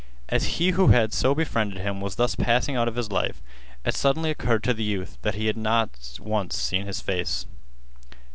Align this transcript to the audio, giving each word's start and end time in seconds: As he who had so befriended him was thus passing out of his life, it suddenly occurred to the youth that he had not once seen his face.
As 0.29 0.57
he 0.57 0.71
who 0.71 0.87
had 0.87 1.13
so 1.13 1.35
befriended 1.35 1.77
him 1.77 2.01
was 2.01 2.15
thus 2.15 2.33
passing 2.33 2.75
out 2.75 2.87
of 2.87 2.95
his 2.95 3.11
life, 3.11 3.39
it 3.85 3.93
suddenly 3.93 4.31
occurred 4.31 4.63
to 4.63 4.73
the 4.73 4.81
youth 4.83 5.19
that 5.21 5.35
he 5.35 5.45
had 5.45 5.57
not 5.57 6.17
once 6.19 6.57
seen 6.57 6.87
his 6.87 7.01
face. 7.01 7.45